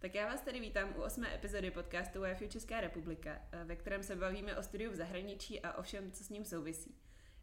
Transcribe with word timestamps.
Tak 0.00 0.14
já 0.14 0.26
vás 0.26 0.40
tady 0.40 0.60
vítám 0.60 0.94
u 0.96 1.02
osmé 1.02 1.34
epizody 1.34 1.70
podcastu 1.70 2.22
WiFi 2.22 2.48
Česká 2.48 2.80
republika, 2.80 3.42
ve 3.64 3.76
kterém 3.76 4.02
se 4.02 4.16
bavíme 4.16 4.56
o 4.56 4.62
studiu 4.62 4.90
v 4.90 4.94
zahraničí 4.94 5.60
a 5.60 5.72
o 5.78 5.82
všem, 5.82 6.12
co 6.12 6.24
s 6.24 6.28
ním 6.28 6.44
souvisí. 6.44 6.94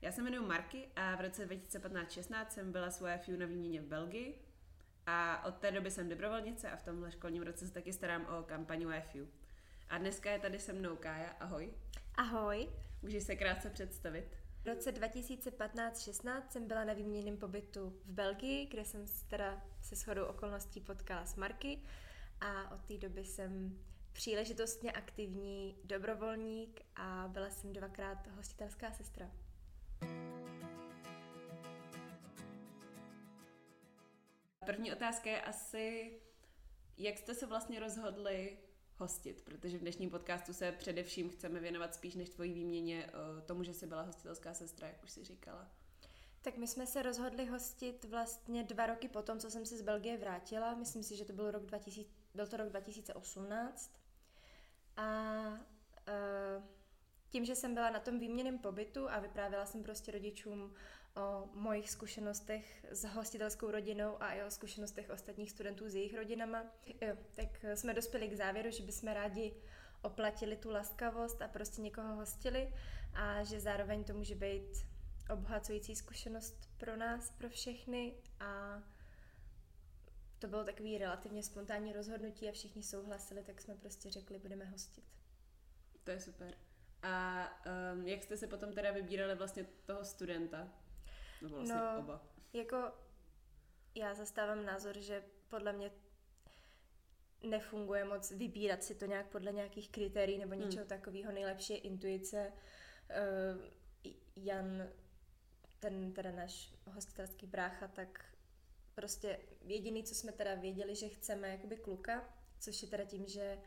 Já 0.02 0.12
se 0.12 0.22
jmenuji 0.22 0.48
Marky 0.48 0.88
a 0.96 1.16
v 1.16 1.22
roce 1.22 1.46
2015-16 1.46 2.48
jsem 2.50 2.72
byla 2.72 2.92
s 2.92 3.02
WiFi 3.02 3.38
na 3.38 3.46
výměně 3.46 3.82
v 3.82 3.86
Belgii 3.86 4.42
a 5.06 5.46
od 5.46 5.56
té 5.56 5.72
doby 5.72 5.92
jsem 5.92 6.10
dobrovolnice 6.10 6.72
a 6.72 6.76
v 6.76 6.84
tomhle 6.84 7.12
školním 7.12 7.44
roce 7.44 7.68
se 7.68 7.74
taky 7.74 7.94
starám 7.94 8.26
o 8.26 8.44
kampaň 8.44 8.88
WiFi. 8.88 9.28
A 9.90 9.98
dneska 9.98 10.32
je 10.32 10.40
tady 10.40 10.60
se 10.60 10.74
mnou 10.74 10.96
Kája. 10.96 11.30
Ahoj. 11.40 11.74
Ahoj. 12.16 12.70
Můžeš 13.02 13.24
se 13.24 13.36
krátce 13.36 13.70
představit? 13.70 14.38
V 14.64 14.68
roce 14.68 14.92
2015-16 14.92 16.42
jsem 16.50 16.68
byla 16.68 16.84
na 16.84 16.94
výměnném 16.94 17.38
pobytu 17.38 17.90
v 18.06 18.12
Belgii, 18.12 18.66
kde 18.66 18.86
jsem 18.86 19.06
teda 19.28 19.64
se 19.82 19.96
shodou 19.96 20.26
okolností 20.26 20.82
potkala 20.82 21.26
s 21.26 21.36
Marky 21.36 21.80
a 22.42 22.72
od 22.72 22.82
té 22.86 22.98
doby 22.98 23.26
jsem 23.26 23.80
příležitostně 24.14 24.92
aktivní 24.92 25.78
dobrovolník 25.84 26.82
a 26.96 27.28
byla 27.28 27.50
jsem 27.50 27.74
dvakrát 27.74 28.28
hostitelská 28.28 28.92
sestra. 28.92 29.32
První 34.66 34.94
otázka 34.94 35.30
je 35.30 35.42
asi, 35.42 36.14
jak 36.98 37.18
jste 37.18 37.36
se 37.36 37.46
vlastně 37.46 37.80
rozhodli 37.80 38.58
hostit, 38.98 39.42
protože 39.42 39.78
v 39.78 39.82
dnešním 39.82 40.10
podcastu 40.10 40.54
se 40.54 40.72
především 40.72 41.30
chceme 41.30 41.60
věnovat 41.60 41.96
spíš 41.96 42.16
než 42.16 42.30
tvojí 42.30 42.54
výměně 42.54 43.06
eh, 43.08 43.42
tomu, 43.42 43.64
že 43.64 43.74
jsi 43.74 43.88
byla 43.88 44.02
hostitelská 44.02 44.54
sestra, 44.54 44.88
jak 44.88 45.04
už 45.04 45.12
si 45.12 45.24
říkala. 45.24 45.72
Tak 46.42 46.58
my 46.58 46.68
jsme 46.68 46.88
se 46.88 47.02
rozhodli 47.02 47.46
hostit 47.46 48.06
vlastně 48.06 48.64
dva 48.64 48.86
roky 48.86 49.08
potom, 49.08 49.40
co 49.40 49.52
jsem 49.52 49.66
se 49.66 49.78
z 49.78 49.82
Belgie 49.82 50.18
vrátila. 50.18 50.76
Myslím 50.76 51.04
si, 51.04 51.16
že 51.16 51.26
to 51.26 51.34
byl 51.34 51.52
rok 51.52 51.66
2000, 51.66 52.10
byl 52.36 52.48
to 52.48 52.58
rok 52.58 52.70
2018. 52.70 53.92
A 54.98 55.04
uh, 56.08 56.64
tím, 57.30 57.46
že 57.46 57.56
jsem 57.56 57.74
byla 57.74 57.90
na 57.90 58.00
tom 58.00 58.20
výměném 58.20 58.60
pobytu 58.60 59.10
a 59.10 59.20
vyprávěla 59.20 59.66
jsem 59.66 59.84
prostě 59.84 60.12
rodičům 60.12 60.74
o 61.16 61.50
mojich 61.54 61.90
zkušenostech 61.90 62.86
s 62.92 63.04
hostitelskou 63.04 63.72
rodinou 63.72 64.24
a 64.24 64.34
i 64.34 64.44
o 64.44 64.52
zkušenostech 64.52 65.10
ostatních 65.10 65.52
studentů 65.52 65.90
s 65.90 65.96
jejich 65.96 66.16
rodinama, 66.16 66.64
tak 67.36 67.66
jsme 67.76 67.94
dospěli 67.94 68.28
k 68.28 68.38
závěru, 68.38 68.72
že 68.72 68.84
bychom 68.84 69.10
rádi 69.10 69.54
oplatili 70.02 70.58
tu 70.58 70.72
laskavost 70.72 71.42
a 71.42 71.48
prostě 71.48 71.82
někoho 71.82 72.16
hostili 72.16 72.74
a 73.14 73.44
že 73.44 73.60
zároveň 73.60 74.04
to 74.04 74.14
může 74.14 74.36
být 74.36 74.86
obohacující 75.30 75.96
zkušenost 75.96 76.70
pro 76.78 76.96
nás, 76.96 77.30
pro 77.30 77.50
všechny 77.50 78.14
a 78.40 78.84
to 80.40 80.48
bylo 80.48 80.64
takový 80.64 80.98
relativně 80.98 81.44
spontánní 81.44 81.94
rozhodnutí 81.94 82.50
a 82.50 82.52
všichni 82.52 82.84
souhlasili, 82.84 83.44
tak 83.44 83.62
jsme 83.62 83.76
prostě 83.76 84.10
řekli, 84.10 84.40
budeme 84.40 84.66
hostit. 84.66 85.04
To 86.04 86.12
je 86.12 86.20
super. 86.20 86.58
A 87.02 87.46
um, 87.94 88.08
jak 88.08 88.24
jste 88.24 88.38
se 88.38 88.48
potom 88.48 88.74
teda 88.74 88.92
vybírali 88.92 89.36
vlastně 89.36 89.66
toho 89.86 90.06
studenta? 90.06 90.74
Nebo 91.42 91.56
vlastně 91.56 91.76
no, 91.76 92.00
oba? 92.00 92.22
jako 92.54 92.92
já 93.96 94.14
zastávám 94.14 94.66
názor, 94.66 95.00
že 95.00 95.24
podle 95.48 95.74
mě 95.74 95.92
nefunguje 97.44 98.06
moc 98.06 98.32
vybírat 98.32 98.84
si 98.84 98.96
to 98.96 99.06
nějak 99.06 99.28
podle 99.28 99.52
nějakých 99.52 99.90
kritérií 99.90 100.38
nebo 100.38 100.54
něčeho 100.54 100.84
hmm. 100.84 100.90
takového. 100.90 101.32
Nejlepší 101.32 101.74
je 101.74 101.80
intuice. 101.80 102.54
Uh, 103.10 103.62
Jan, 104.36 104.88
ten 105.80 106.14
teda 106.14 106.32
náš 106.32 106.74
hostitelský 106.86 107.48
brácha, 107.48 107.88
tak 107.88 108.26
prostě 108.96 109.40
jediný, 109.62 110.04
co 110.04 110.16
jsme 110.16 110.32
teda 110.32 110.56
věděli, 110.56 110.96
že 110.96 111.10
chceme 111.10 111.50
jakoby 111.50 111.78
kluka, 111.78 112.34
což 112.60 112.82
je 112.82 112.88
teda 112.88 113.04
tím, 113.04 113.28
že 113.28 113.58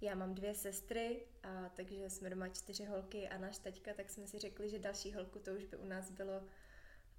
já 0.00 0.14
mám 0.14 0.34
dvě 0.34 0.54
sestry, 0.54 1.26
a 1.42 1.68
takže 1.68 2.10
jsme 2.10 2.30
doma 2.30 2.48
čtyři 2.48 2.84
holky 2.84 3.28
a 3.28 3.38
náš 3.38 3.58
teďka, 3.58 3.94
tak 3.94 4.10
jsme 4.10 4.26
si 4.26 4.38
řekli, 4.38 4.70
že 4.70 4.78
další 4.78 5.14
holku 5.14 5.38
to 5.38 5.54
už 5.54 5.64
by 5.64 5.76
u 5.76 5.84
nás 5.84 6.10
bylo 6.10 6.42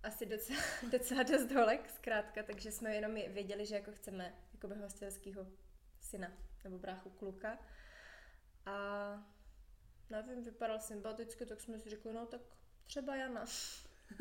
asi 0.03 0.25
docela, 0.25 0.59
docela 0.91 1.23
dost 1.23 1.51
holek, 1.51 1.89
zkrátka, 1.89 2.43
takže 2.43 2.71
jsme 2.71 2.95
jenom 2.95 3.13
věděli, 3.13 3.65
že 3.65 3.75
jako 3.75 3.91
chceme 3.91 4.35
jakoby 4.53 4.75
hostelského 4.75 5.47
syna 5.99 6.31
nebo 6.63 6.79
bráchu 6.79 7.09
kluka. 7.09 7.59
A 8.65 8.77
nevím, 10.09 10.43
vypadal 10.43 10.79
sympaticky, 10.79 11.45
tak 11.45 11.61
jsme 11.61 11.79
si 11.79 11.89
řekli, 11.89 12.13
no 12.13 12.25
tak 12.25 12.41
třeba 12.85 13.15
Jana. 13.15 13.45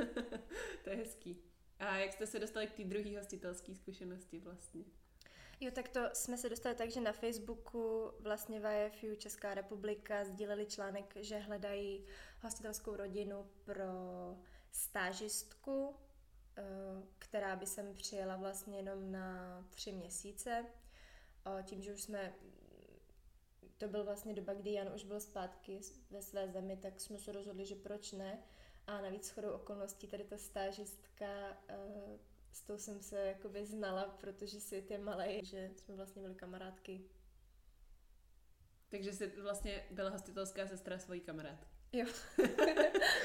to 0.85 0.91
je 0.91 0.97
hezký. 0.97 1.43
A 1.79 1.97
jak 1.97 2.13
jste 2.13 2.27
se 2.27 2.39
dostali 2.39 2.67
k 2.67 2.73
té 2.73 2.85
druhé 2.85 3.19
hostitelské 3.19 3.75
zkušenosti 3.75 4.39
vlastně? 4.39 4.85
Jo, 5.61 5.71
tak 5.71 5.89
to 5.89 6.01
jsme 6.13 6.39
se 6.39 6.49
dostali 6.49 6.75
tak, 6.75 6.91
že 6.91 7.01
na 7.01 7.13
Facebooku 7.13 8.13
vlastně 8.21 8.61
VFU 8.61 9.15
Česká 9.17 9.55
republika 9.55 10.25
sdíleli 10.25 10.67
článek, 10.67 11.15
že 11.21 11.39
hledají 11.39 12.05
hostitelskou 12.41 12.97
rodinu 12.97 13.51
pro 13.65 13.85
stážistku, 14.71 15.97
eh, 16.57 16.63
která 17.19 17.57
by 17.57 17.67
sem 17.67 17.95
přijela 17.95 18.37
vlastně 18.37 18.77
jenom 18.77 19.13
na 19.13 19.63
tři 19.71 19.93
měsíce. 19.93 20.67
Tím, 21.65 21.83
že 21.83 21.95
už 21.95 22.03
jsme 22.03 22.35
to 23.79 23.89
byl 23.89 24.05
vlastně 24.05 24.35
doba, 24.35 24.55
kdy 24.55 24.73
Jan 24.73 24.95
už 24.95 25.05
byl 25.05 25.21
zpátky 25.21 25.81
ve 26.11 26.23
své 26.23 26.49
zemi, 26.49 26.77
tak 26.77 27.01
jsme 27.01 27.19
se 27.19 27.33
rozhodli, 27.33 27.67
že 27.67 27.75
proč 27.75 28.13
ne. 28.13 28.39
A 28.87 29.01
navíc 29.01 29.31
chodou 29.31 29.51
okolností 29.51 30.07
tady 30.07 30.25
ta 30.25 30.39
stážistka 30.39 31.27
eh, 31.69 32.19
s 32.53 32.63
tou 32.63 32.79
jsem 32.79 33.03
se 33.03 33.27
jakoby 33.27 33.67
znala, 33.67 34.05
protože 34.05 34.61
svět 34.61 34.91
je 34.91 34.99
malý, 34.99 35.45
že 35.45 35.71
jsme 35.77 35.97
vlastně 35.97 36.23
byli 36.23 36.35
kamarádky. 36.35 37.05
Takže 38.89 39.13
jsi 39.13 39.41
vlastně 39.41 39.87
byla 39.91 40.11
hostitelská 40.11 40.67
sestra 40.67 40.99
svojí 40.99 41.21
kamarádky. 41.21 41.69
Jo. 41.93 42.07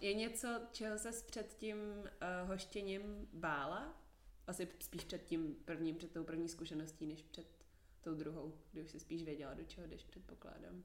je 0.00 0.14
něco, 0.14 0.60
čeho 0.72 0.98
se 0.98 1.10
před 1.26 1.54
tím 1.54 1.78
uh, 1.78 2.48
hoštěním 2.48 3.28
bála? 3.32 4.02
Asi 4.46 4.68
spíš 4.80 5.04
před 5.04 5.24
tím 5.24 5.56
prvním, 5.64 5.96
před 5.96 6.12
tou 6.12 6.24
první 6.24 6.48
zkušeností, 6.48 7.06
než 7.06 7.22
před 7.22 7.59
tou 8.00 8.14
druhou, 8.14 8.58
kdy 8.72 8.82
už 8.82 8.90
si 8.90 9.00
spíš 9.00 9.22
věděla, 9.22 9.54
do 9.54 9.64
čeho 9.64 9.86
jdeš, 9.86 10.04
předpokládám. 10.04 10.84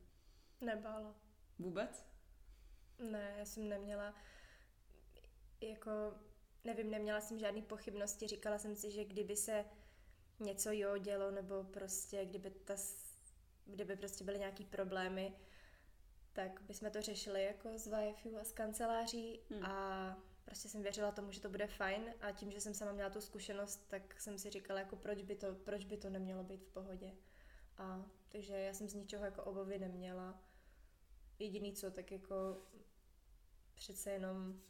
Nebála. 0.62 1.16
Vůbec? 1.60 2.06
Ne, 3.00 3.36
já 3.38 3.46
jsem 3.46 3.70
neměla, 3.70 4.16
jako, 5.62 5.92
nevím, 6.64 6.92
neměla 6.92 7.22
jsem 7.22 7.40
žádný 7.40 7.62
pochybnosti, 7.62 8.28
říkala 8.28 8.58
jsem 8.58 8.76
si, 8.76 8.92
že 8.92 9.06
kdyby 9.06 9.36
se 9.36 9.66
něco 10.40 10.70
jo 10.72 10.98
dělo, 10.98 11.32
nebo 11.32 11.64
prostě 11.64 12.26
kdyby, 12.26 12.52
ta, 12.52 12.76
kdyby 13.66 13.96
prostě 13.96 14.24
byly 14.24 14.40
nějaký 14.40 14.66
problémy, 14.66 15.36
tak 16.34 16.62
bychom 16.62 16.92
to 16.92 17.02
řešili 17.02 17.44
jako 17.44 17.78
z 17.78 17.88
VFU 17.88 18.38
a 18.38 18.44
z 18.44 18.52
kanceláří 18.52 19.40
hmm. 19.50 19.66
a 19.66 20.18
prostě 20.46 20.70
jsem 20.70 20.82
věřila 20.82 21.12
tomu, 21.12 21.32
že 21.32 21.42
to 21.42 21.50
bude 21.50 21.68
fajn 21.68 22.14
a 22.22 22.32
tím, 22.32 22.52
že 22.52 22.62
jsem 22.62 22.74
sama 22.74 22.92
měla 22.92 23.10
tu 23.10 23.22
zkušenost, 23.22 23.88
tak 23.88 24.22
jsem 24.22 24.38
si 24.38 24.50
říkala, 24.50 24.80
jako 24.80 24.96
proč 24.96 25.22
by 25.22 25.36
to, 25.36 25.56
proč 25.56 25.86
by 25.86 25.98
to 25.98 26.10
nemělo 26.10 26.44
být 26.44 26.64
v 26.64 26.70
pohodě. 26.70 27.16
A 27.78 28.06
takže 28.30 28.54
já 28.54 28.74
jsem 28.74 28.90
z 28.90 28.94
ničeho 28.94 29.26
jako 29.26 29.44
obavy 29.44 29.80
neměla 29.80 30.44
jediný 31.40 31.74
co, 31.74 31.92
tak 31.92 32.12
jako 32.12 32.62
přece 33.76 34.12
jenom 34.12 34.62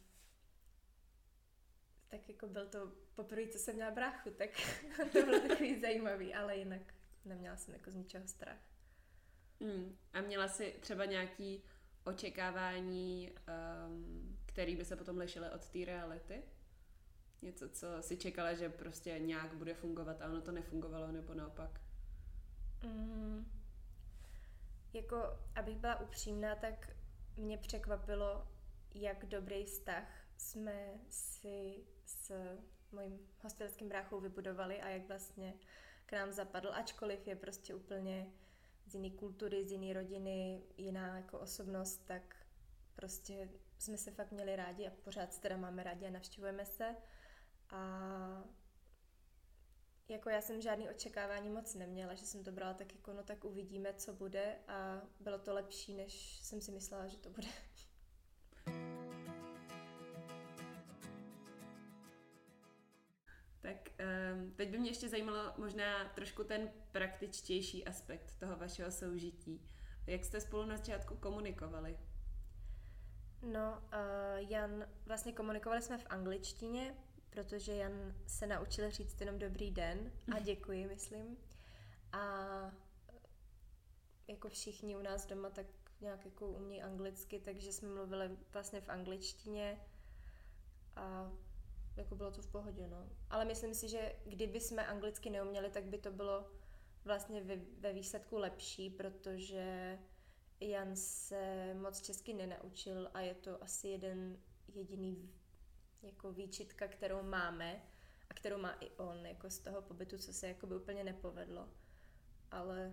tak 2.08 2.28
jako 2.28 2.46
byl 2.46 2.66
to 2.66 2.92
poprvé, 3.14 3.48
co 3.48 3.58
jsem 3.58 3.74
měla 3.74 3.90
bráchu, 3.90 4.30
tak 4.30 4.50
to 5.12 5.22
bylo 5.22 5.48
takový 5.48 5.80
zajímavý, 5.80 6.34
ale 6.34 6.56
jinak 6.56 6.94
neměla 7.24 7.56
jsem 7.56 7.74
jako 7.74 7.90
z 7.90 7.94
ničeho 7.94 8.28
strach. 8.28 8.58
Hmm. 9.60 9.98
A 10.12 10.20
měla 10.20 10.48
jsi 10.48 10.76
třeba 10.80 11.04
nějaký 11.04 11.62
očekávání, 12.04 13.32
um, 13.88 14.35
který 14.56 14.76
by 14.76 14.84
se 14.84 14.96
potom 14.96 15.18
lišily 15.18 15.50
od 15.50 15.68
té 15.68 15.84
reality? 15.84 16.42
Něco, 17.42 17.68
co 17.68 17.86
si 18.00 18.16
čekala, 18.16 18.54
že 18.54 18.68
prostě 18.68 19.18
nějak 19.18 19.54
bude 19.54 19.74
fungovat 19.74 20.22
a 20.22 20.26
ono 20.26 20.40
to 20.40 20.52
nefungovalo, 20.52 21.12
nebo 21.12 21.34
naopak? 21.34 21.80
Mm, 22.84 23.52
jako, 24.92 25.16
abych 25.54 25.76
byla 25.76 26.00
upřímná, 26.00 26.54
tak 26.54 26.96
mě 27.36 27.58
překvapilo, 27.58 28.48
jak 28.94 29.26
dobrý 29.26 29.64
vztah 29.64 30.08
jsme 30.36 30.94
si 31.08 31.84
s 32.04 32.32
mojím 32.92 33.18
hostelským 33.42 33.88
bráchou 33.88 34.20
vybudovali 34.20 34.80
a 34.82 34.88
jak 34.88 35.08
vlastně 35.08 35.54
k 36.06 36.12
nám 36.12 36.32
zapadl, 36.32 36.74
ačkoliv 36.74 37.26
je 37.26 37.36
prostě 37.36 37.74
úplně 37.74 38.32
z 38.86 38.94
jiné 38.94 39.10
kultury, 39.10 39.64
z 39.64 39.72
jiné 39.72 39.92
rodiny, 39.92 40.62
jiná 40.76 41.16
jako 41.16 41.38
osobnost, 41.38 42.06
tak 42.06 42.36
prostě 42.94 43.48
jsme 43.78 43.98
se 43.98 44.10
fakt 44.10 44.32
měli 44.32 44.56
rádi 44.56 44.86
a 44.86 44.90
pořád 45.04 45.38
teda 45.38 45.56
máme 45.56 45.82
rádi 45.82 46.06
a 46.06 46.10
navštěvujeme 46.10 46.66
se. 46.66 46.96
A 47.70 48.44
jako 50.08 50.30
já 50.30 50.40
jsem 50.40 50.60
žádný 50.60 50.88
očekávání 50.88 51.50
moc 51.50 51.74
neměla, 51.74 52.14
že 52.14 52.26
jsem 52.26 52.44
to 52.44 52.52
brala 52.52 52.74
tak 52.74 52.94
jako 52.94 53.12
no 53.12 53.22
tak 53.22 53.44
uvidíme, 53.44 53.94
co 53.94 54.12
bude 54.12 54.56
a 54.68 55.02
bylo 55.20 55.38
to 55.38 55.54
lepší, 55.54 55.94
než 55.94 56.40
jsem 56.42 56.60
si 56.60 56.72
myslela, 56.72 57.06
že 57.06 57.16
to 57.16 57.30
bude. 57.30 57.48
Um, 64.00 64.52
teď 64.56 64.70
by 64.70 64.78
mě 64.78 64.90
ještě 64.90 65.08
zajímalo 65.08 65.52
možná 65.56 66.08
trošku 66.14 66.44
ten 66.44 66.70
praktičtější 66.92 67.86
aspekt 67.86 68.34
toho 68.38 68.56
vašeho 68.56 68.92
soužití. 68.92 69.68
Jak 70.06 70.24
jste 70.24 70.40
spolu 70.40 70.64
na 70.64 70.76
začátku 70.76 71.16
komunikovali? 71.16 71.98
No, 73.42 73.82
uh, 73.92 74.50
Jan, 74.50 74.86
vlastně 75.06 75.32
komunikovali 75.32 75.82
jsme 75.82 75.98
v 75.98 76.06
angličtině, 76.08 76.94
protože 77.30 77.74
Jan 77.74 78.14
se 78.26 78.46
naučil 78.46 78.90
říct 78.90 79.20
jenom 79.20 79.38
dobrý 79.38 79.70
den 79.70 80.12
a 80.36 80.38
děkuji, 80.38 80.86
myslím. 80.86 81.36
A 82.12 82.20
jako 84.28 84.48
všichni 84.48 84.96
u 84.96 85.02
nás 85.02 85.26
doma, 85.26 85.50
tak 85.50 85.66
nějak 86.00 86.24
jako 86.24 86.46
umí 86.46 86.82
anglicky, 86.82 87.40
takže 87.40 87.72
jsme 87.72 87.88
mluvili 87.88 88.36
vlastně 88.52 88.80
v 88.80 88.88
angličtině 88.88 89.80
a 90.96 91.32
jako 91.96 92.14
bylo 92.16 92.30
to 92.30 92.42
v 92.42 92.46
pohodě, 92.46 92.88
no. 92.88 93.08
Ale 93.30 93.44
myslím 93.44 93.74
si, 93.74 93.88
že 93.88 94.16
kdyby 94.26 94.60
jsme 94.60 94.86
anglicky 94.86 95.30
neuměli, 95.30 95.70
tak 95.70 95.84
by 95.84 95.98
to 95.98 96.10
bylo 96.10 96.50
vlastně 97.04 97.42
ve, 97.42 97.56
ve 97.56 97.92
výsledku 97.92 98.38
lepší, 98.38 98.90
protože 98.90 99.98
Jan 100.60 100.96
se 100.96 101.74
moc 101.74 102.00
česky 102.00 102.34
nenaučil 102.34 103.10
a 103.14 103.20
je 103.20 103.34
to 103.34 103.62
asi 103.62 103.88
jeden 103.88 104.38
jediný 104.68 105.30
jako 106.02 106.32
výčitka, 106.32 106.88
kterou 106.88 107.22
máme 107.22 107.82
a 108.30 108.34
kterou 108.34 108.58
má 108.58 108.72
i 108.72 108.90
on, 108.90 109.26
jako 109.26 109.50
z 109.50 109.58
toho 109.58 109.82
pobytu, 109.82 110.18
co 110.18 110.32
se 110.32 110.48
jako 110.48 110.66
by 110.66 110.76
úplně 110.76 111.04
nepovedlo. 111.04 111.68
Ale... 112.50 112.92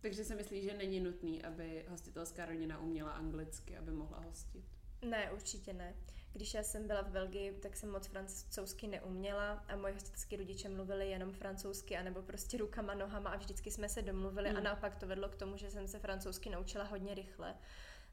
Takže 0.00 0.24
si 0.24 0.34
myslí, 0.34 0.62
že 0.62 0.76
není 0.76 1.00
nutný, 1.00 1.44
aby 1.44 1.86
hostitelská 1.88 2.46
rodina 2.46 2.80
uměla 2.80 3.12
anglicky, 3.12 3.76
aby 3.76 3.92
mohla 3.92 4.20
hostit? 4.20 4.64
Ne, 5.02 5.32
určitě 5.32 5.72
ne. 5.72 5.96
Když 6.32 6.54
já 6.54 6.62
jsem 6.62 6.86
byla 6.86 7.02
v 7.02 7.08
Belgii, 7.08 7.52
tak 7.52 7.76
jsem 7.76 7.90
moc 7.90 8.06
francouzsky 8.06 8.86
neuměla 8.86 9.52
a 9.52 9.76
moji 9.76 9.94
hostitelské 9.94 10.36
rodiče 10.36 10.68
mluvili 10.68 11.10
jenom 11.10 11.32
francouzsky 11.32 11.96
anebo 11.96 12.22
prostě 12.22 12.58
rukama, 12.58 12.94
nohama 12.94 13.30
a 13.30 13.36
vždycky 13.36 13.70
jsme 13.70 13.88
se 13.88 14.02
domluvili 14.02 14.48
hmm. 14.48 14.58
a 14.58 14.60
naopak 14.60 14.96
to 14.96 15.06
vedlo 15.06 15.28
k 15.28 15.36
tomu, 15.36 15.56
že 15.56 15.70
jsem 15.70 15.88
se 15.88 15.98
francouzsky 15.98 16.50
naučila 16.50 16.84
hodně 16.84 17.14
rychle. 17.14 17.54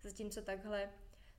Zatímco 0.01 0.42
takhle 0.42 0.89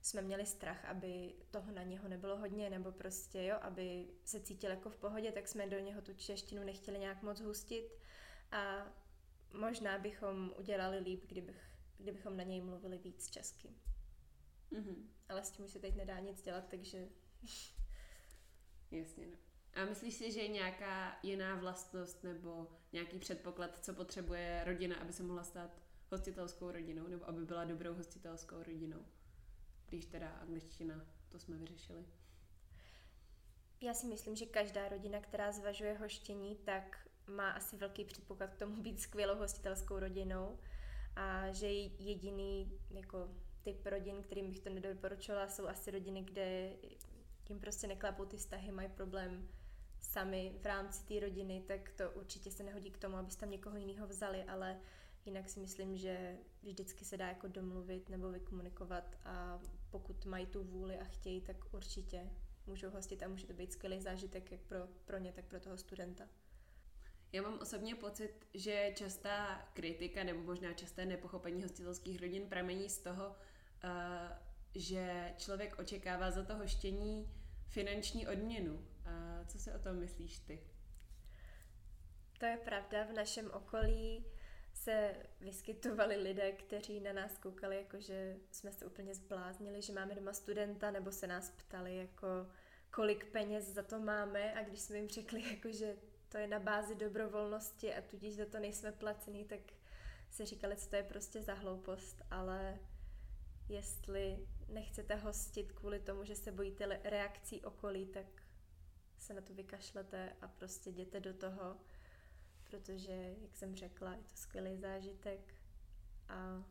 jsme 0.01 0.21
měli 0.21 0.45
strach, 0.45 0.85
aby 0.85 1.33
toho 1.51 1.71
na 1.71 1.83
něho 1.83 2.07
nebylo 2.07 2.37
hodně, 2.37 2.69
nebo 2.69 2.91
prostě, 2.91 3.43
jo, 3.43 3.57
aby 3.61 4.07
se 4.25 4.39
cítil 4.39 4.69
jako 4.69 4.89
v 4.89 4.97
pohodě, 4.97 5.31
tak 5.31 5.47
jsme 5.47 5.67
do 5.67 5.79
něho 5.79 6.01
tu 6.01 6.13
češtinu 6.13 6.63
nechtěli 6.63 6.99
nějak 6.99 7.23
moc 7.23 7.39
hustit 7.41 7.91
a 8.51 8.87
možná 9.53 9.97
bychom 9.97 10.53
udělali 10.57 10.99
líp, 10.99 11.23
kdybych, 11.27 11.61
kdybychom 11.97 12.37
na 12.37 12.43
něj 12.43 12.61
mluvili 12.61 12.97
víc 12.97 13.29
česky. 13.29 13.69
Mm-hmm. 14.71 14.95
Ale 15.29 15.43
s 15.43 15.51
tím 15.51 15.65
už 15.65 15.71
se 15.71 15.79
teď 15.79 15.95
nedá 15.95 16.19
nic 16.19 16.41
dělat, 16.41 16.63
takže... 16.69 17.07
Jasně, 18.91 19.27
no. 19.27 19.37
A 19.73 19.85
myslíš 19.85 20.13
si, 20.13 20.31
že 20.31 20.39
je 20.39 20.47
nějaká 20.47 21.19
jiná 21.23 21.55
vlastnost 21.55 22.23
nebo 22.23 22.67
nějaký 22.91 23.19
předpoklad, 23.19 23.85
co 23.85 23.93
potřebuje 23.93 24.63
rodina, 24.65 24.95
aby 24.95 25.13
se 25.13 25.23
mohla 25.23 25.43
stát 25.43 25.81
hostitelskou 26.11 26.71
rodinou, 26.71 27.07
nebo 27.07 27.29
aby 27.29 27.45
byla 27.45 27.65
dobrou 27.65 27.93
hostitelskou 27.93 28.63
rodinou? 28.63 29.05
Když 29.89 30.05
teda 30.05 30.29
angličtina, 30.29 31.05
to 31.29 31.39
jsme 31.39 31.57
vyřešili. 31.57 32.05
Já 33.81 33.93
si 33.93 34.07
myslím, 34.07 34.35
že 34.35 34.45
každá 34.45 34.89
rodina, 34.89 35.19
která 35.19 35.51
zvažuje 35.51 35.97
hoštění, 35.97 36.55
tak 36.55 37.07
má 37.27 37.51
asi 37.51 37.77
velký 37.77 38.05
předpoklad 38.05 38.53
k 38.53 38.59
tomu 38.59 38.81
být 38.81 39.01
skvělou 39.01 39.35
hostitelskou 39.35 39.99
rodinou 39.99 40.59
a 41.15 41.51
že 41.51 41.67
jediný 41.71 42.79
jako 42.89 43.35
typ 43.63 43.85
rodin, 43.85 44.21
kterým 44.21 44.49
bych 44.49 44.59
to 44.59 44.69
nedoporučovala, 44.69 45.47
jsou 45.47 45.67
asi 45.67 45.91
rodiny, 45.91 46.21
kde 46.21 46.73
jim 47.49 47.59
prostě 47.59 47.87
neklapou 47.87 48.25
ty 48.25 48.37
vztahy, 48.37 48.71
mají 48.71 48.89
problém 48.89 49.47
sami 49.99 50.55
v 50.61 50.65
rámci 50.65 51.05
té 51.05 51.19
rodiny, 51.19 51.63
tak 51.67 51.89
to 51.89 52.11
určitě 52.11 52.51
se 52.51 52.63
nehodí 52.63 52.91
k 52.91 52.97
tomu, 52.97 53.17
abyste 53.17 53.39
tam 53.39 53.51
někoho 53.51 53.77
jiného 53.77 54.07
vzali, 54.07 54.43
ale 54.43 54.79
jinak 55.25 55.49
si 55.49 55.59
myslím, 55.59 55.97
že 55.97 56.37
vždycky 56.63 57.05
se 57.05 57.17
dá 57.17 57.27
jako 57.27 57.47
domluvit 57.47 58.09
nebo 58.09 58.31
vykomunikovat 58.31 59.17
a 59.25 59.61
pokud 59.89 60.25
mají 60.25 60.45
tu 60.45 60.63
vůli 60.63 60.99
a 60.99 61.03
chtějí, 61.03 61.41
tak 61.41 61.73
určitě 61.73 62.29
můžou 62.67 62.89
hostit 62.89 63.23
a 63.23 63.27
může 63.27 63.47
to 63.47 63.53
být 63.53 63.73
skvělý 63.73 64.01
zážitek 64.01 64.51
jak 64.51 64.61
pro, 64.61 64.79
pro 65.05 65.17
ně, 65.17 65.31
tak 65.31 65.45
pro 65.45 65.59
toho 65.59 65.77
studenta. 65.77 66.27
Já 67.31 67.41
mám 67.41 67.59
osobně 67.61 67.95
pocit, 67.95 68.47
že 68.53 68.91
častá 68.95 69.69
kritika 69.73 70.23
nebo 70.23 70.41
možná 70.41 70.73
časté 70.73 71.05
nepochopení 71.05 71.63
hostitelských 71.63 72.21
rodin 72.21 72.49
pramení 72.49 72.89
z 72.89 72.97
toho, 72.97 73.35
že 74.75 75.33
člověk 75.37 75.79
očekává 75.79 76.31
za 76.31 76.43
to 76.43 76.55
hoštění 76.55 77.29
finanční 77.67 78.27
odměnu. 78.27 78.73
Uh, 78.73 79.47
co 79.47 79.59
si 79.59 79.71
o 79.73 79.79
tom 79.79 79.95
myslíš 79.95 80.39
ty? 80.39 80.59
To 82.39 82.45
je 82.45 82.57
pravda, 82.57 83.03
v 83.03 83.13
našem 83.13 83.51
okolí 83.51 84.25
se 84.73 85.15
vyskytovali 85.41 86.15
lidé, 86.15 86.51
kteří 86.51 86.99
na 86.99 87.13
nás 87.13 87.37
koukali, 87.37 87.77
jako 87.77 87.99
že 87.99 88.35
jsme 88.51 88.71
se 88.71 88.85
úplně 88.85 89.15
zbláznili, 89.15 89.81
že 89.81 89.93
máme 89.93 90.15
doma 90.15 90.33
studenta, 90.33 90.91
nebo 90.91 91.11
se 91.11 91.27
nás 91.27 91.49
ptali, 91.49 91.97
jako 91.97 92.27
kolik 92.91 93.31
peněz 93.31 93.67
za 93.67 93.83
to 93.83 93.99
máme 93.99 94.53
a 94.53 94.63
když 94.63 94.79
jsme 94.79 94.97
jim 94.97 95.09
řekli, 95.09 95.43
jako 95.51 95.71
že 95.71 95.95
to 96.29 96.37
je 96.37 96.47
na 96.47 96.59
bázi 96.59 96.95
dobrovolnosti 96.95 97.93
a 97.93 98.01
tudíž 98.01 98.35
za 98.35 98.45
to 98.45 98.59
nejsme 98.59 98.91
placení, 98.91 99.45
tak 99.45 99.59
se 100.29 100.45
říkali, 100.45 100.75
co 100.75 100.89
to 100.89 100.95
je 100.95 101.03
prostě 101.03 101.41
za 101.41 101.53
hloupost, 101.53 102.21
ale 102.31 102.79
jestli 103.71 104.47
nechcete 104.67 105.15
hostit 105.15 105.71
kvůli 105.71 105.99
tomu, 105.99 106.23
že 106.23 106.35
se 106.35 106.51
bojíte 106.51 106.99
reakcí 107.03 107.61
okolí, 107.61 108.05
tak 108.05 108.25
se 109.17 109.33
na 109.33 109.41
to 109.41 109.53
vykašlete 109.53 110.35
a 110.41 110.47
prostě 110.47 110.89
jděte 110.89 111.19
do 111.19 111.33
toho 111.33 111.77
protože, 112.71 113.35
jak 113.41 113.55
jsem 113.55 113.75
řekla, 113.75 114.11
je 114.13 114.23
to 114.23 114.35
skvělý 114.35 114.77
zážitek 114.77 115.55
a 116.27 116.63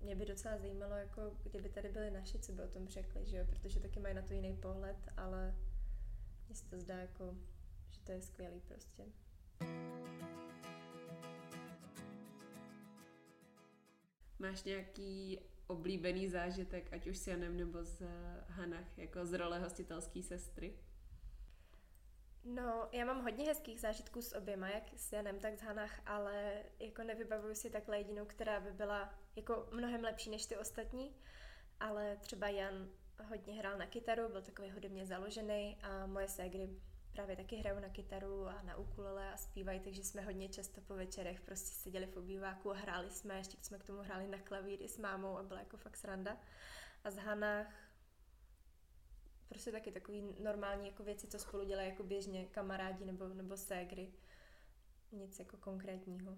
mě 0.00 0.16
by 0.16 0.26
docela 0.26 0.58
zajímalo, 0.58 0.94
jako 0.94 1.36
kdyby 1.42 1.68
tady 1.68 1.88
byli 1.88 2.10
naši, 2.10 2.38
co 2.38 2.52
by 2.52 2.62
o 2.62 2.68
tom 2.68 2.88
řekli, 2.88 3.26
že 3.26 3.36
jo? 3.36 3.44
protože 3.46 3.80
taky 3.80 4.00
mají 4.00 4.14
na 4.14 4.22
to 4.22 4.34
jiný 4.34 4.56
pohled, 4.56 4.96
ale 5.16 5.54
mně 6.46 6.54
se 6.54 6.70
to 6.70 6.78
zdá 6.78 6.96
jako, 6.96 7.36
že 7.90 8.00
to 8.00 8.12
je 8.12 8.22
skvělý 8.22 8.60
prostě. 8.60 9.04
Máš 14.38 14.64
nějaký 14.64 15.40
oblíbený 15.66 16.28
zážitek, 16.28 16.92
ať 16.92 17.06
už 17.06 17.18
s 17.18 17.26
Janem 17.26 17.56
nebo 17.56 17.84
z 17.84 18.02
Hanach, 18.48 18.98
jako 18.98 19.26
z 19.26 19.32
role 19.32 19.58
hostitelské 19.58 20.22
sestry? 20.22 20.74
No, 22.44 22.88
já 22.92 23.04
mám 23.04 23.22
hodně 23.22 23.44
hezkých 23.44 23.80
zážitků 23.80 24.22
s 24.22 24.34
oběma, 24.34 24.68
jak 24.68 24.82
s 24.96 25.12
Janem, 25.12 25.38
tak 25.38 25.58
s 25.58 25.62
Hanach, 25.62 26.00
ale 26.06 26.62
jako 26.78 27.02
nevybavuju 27.02 27.54
si 27.54 27.70
takhle 27.70 27.98
jedinou, 27.98 28.24
která 28.24 28.60
by 28.60 28.72
byla 28.72 29.14
jako 29.36 29.68
mnohem 29.72 30.02
lepší 30.02 30.30
než 30.30 30.46
ty 30.46 30.56
ostatní, 30.56 31.14
ale 31.80 32.16
třeba 32.16 32.48
Jan 32.48 32.88
hodně 33.24 33.54
hrál 33.54 33.78
na 33.78 33.86
kytaru, 33.86 34.28
byl 34.28 34.42
takový 34.42 34.70
hudebně 34.70 35.06
založený 35.06 35.78
a 35.82 36.06
moje 36.06 36.28
ségry 36.28 36.68
právě 37.16 37.36
taky 37.36 37.56
hrajou 37.56 37.80
na 37.80 37.88
kytaru 37.88 38.48
a 38.48 38.62
na 38.62 38.76
ukulele 38.76 39.32
a 39.32 39.36
zpívají, 39.36 39.80
takže 39.80 40.04
jsme 40.04 40.22
hodně 40.22 40.48
často 40.48 40.80
po 40.80 40.94
večerech 40.94 41.40
prostě 41.40 41.70
seděli 41.70 42.06
v 42.06 42.16
obýváku 42.16 42.70
a 42.70 42.74
hráli 42.74 43.10
jsme, 43.10 43.36
ještě 43.36 43.56
jsme 43.60 43.78
k 43.78 43.84
tomu 43.84 43.98
hráli 43.98 44.28
na 44.28 44.38
klavír 44.38 44.82
i 44.82 44.88
s 44.88 44.98
mámou 44.98 45.38
a 45.38 45.42
byla 45.42 45.60
jako 45.60 45.76
fakt 45.76 45.96
sranda. 45.96 46.36
A 47.04 47.10
z 47.10 47.16
Hanách 47.16 47.74
prostě 49.48 49.72
taky 49.72 49.92
takový 49.92 50.36
normální 50.42 50.86
jako 50.86 51.02
věci, 51.02 51.26
co 51.26 51.38
spolu 51.38 51.64
dělají 51.64 51.88
jako 51.88 52.02
běžně 52.02 52.44
kamarádi 52.44 53.04
nebo, 53.04 53.28
nebo 53.28 53.56
ségry. 53.56 54.12
Nic 55.12 55.38
jako 55.38 55.56
konkrétního. 55.56 56.36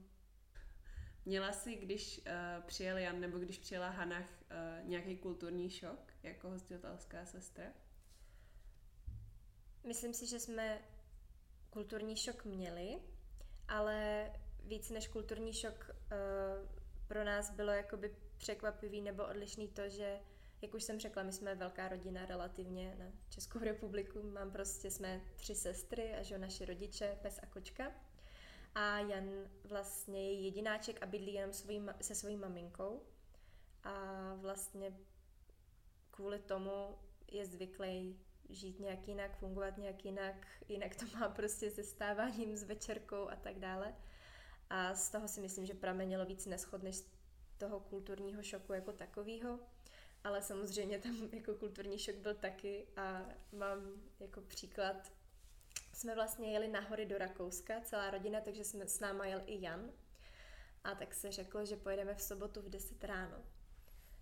Měla 1.25 1.53
jsi, 1.53 1.77
když 1.77 2.19
uh, 2.19 2.65
přijel 2.65 2.99
Jan 2.99 3.21
nebo 3.21 3.39
když 3.39 3.59
přijela 3.59 3.89
Hanach, 3.89 4.43
uh, 4.43 4.89
nějaký 4.89 5.17
kulturní 5.17 5.71
šok 5.71 6.13
jako 6.23 6.51
hostitelská 6.51 7.27
sestra? 7.27 7.73
Myslím 9.89 10.15
si, 10.15 10.27
že 10.27 10.41
jsme 10.41 10.79
kulturní 11.71 12.17
šok 12.17 12.45
měli, 12.45 12.99
ale 13.69 14.31
víc 14.65 14.91
než 14.91 15.09
kulturní 15.09 15.53
šok 15.53 15.91
uh, 15.91 16.69
pro 17.07 17.25
nás 17.25 17.51
bylo 17.51 17.71
jakoby 17.71 18.17
překvapivý 18.39 19.01
nebo 19.01 19.27
odlišný 19.27 19.69
to, 19.69 19.89
že 19.89 20.21
jak 20.63 20.75
už 20.75 20.83
jsem 20.83 21.01
řekla, 21.01 21.23
my 21.23 21.33
jsme 21.33 21.55
velká 21.55 21.89
rodina 21.89 22.27
relativně 22.27 22.97
na 22.99 23.05
Českou 23.29 23.59
republiku. 23.59 24.23
Mám 24.23 24.51
prostě, 24.51 24.91
jsme 24.91 25.21
tři 25.37 25.55
sestry 25.55 26.15
a 26.15 26.23
že 26.23 26.39
naši 26.39 26.65
rodiče, 26.65 27.19
pes 27.23 27.41
a 27.43 27.47
kočka. 27.47 27.93
A 28.75 28.99
Jan 28.99 29.31
vlastně 29.65 30.33
je 30.33 30.41
jedináček 30.41 31.03
a 31.03 31.07
bydlí 31.07 31.35
jenom 31.35 31.53
svý, 31.53 31.83
se 32.01 32.15
svojí 32.15 32.37
maminkou. 32.37 33.03
A 33.85 34.35
vlastně 34.35 34.99
kvůli 36.11 36.39
tomu 36.39 36.99
je 37.31 37.47
zvyklý 37.47 38.28
žít 38.49 38.81
nějak 38.81 39.09
jinak, 39.09 39.39
fungovat 39.39 39.79
nějak 39.79 40.05
jinak, 40.05 40.47
jinak 40.69 40.97
to 40.97 41.19
má 41.19 41.29
prostě 41.29 41.71
se 41.71 41.85
stáváním, 41.85 42.57
s 42.57 42.63
večerkou 42.63 43.29
a 43.29 43.37
tak 43.37 43.59
dále. 43.59 43.95
A 44.71 44.95
z 44.95 45.11
toho 45.11 45.29
si 45.29 45.41
myslím, 45.41 45.67
že 45.67 45.75
pramenilo 45.75 46.27
víc 46.27 46.47
neschod 46.47 46.83
než 46.83 46.97
z 46.97 47.05
toho 47.59 47.81
kulturního 47.81 48.43
šoku 48.43 48.73
jako 48.73 48.93
takového 48.93 49.59
ale 50.25 50.43
samozřejmě 50.43 50.99
tam 50.99 51.29
jako 51.33 51.55
kulturní 51.55 51.99
šok 51.99 52.17
byl 52.17 52.35
taky 52.35 52.87
a 52.97 53.27
mám 53.53 53.79
jako 54.21 54.41
příklad 54.41 55.13
jsme 55.93 56.15
vlastně 56.15 56.53
jeli 56.53 56.69
na 56.69 56.81
hory 56.81 57.07
do 57.07 57.19
Rakouska, 57.19 57.81
celá 57.81 58.11
rodina, 58.11 58.41
takže 58.41 58.65
jsme 58.65 58.87
s 58.87 59.01
náma 59.01 59.27
jel 59.27 59.43
i 59.47 59.63
Jan. 59.63 59.91
A 60.85 60.95
tak 60.95 61.15
se 61.15 61.33
řeklo, 61.33 61.65
že 61.65 61.77
pojedeme 61.77 62.15
v 62.15 62.23
sobotu 62.23 62.63
v 62.63 62.69
10 62.69 63.05
ráno. 63.05 63.37